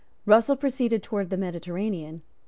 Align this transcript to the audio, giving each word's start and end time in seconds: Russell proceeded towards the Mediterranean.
Russell 0.25 0.55
proceeded 0.55 1.03
towards 1.03 1.29
the 1.29 1.37
Mediterranean. 1.37 2.23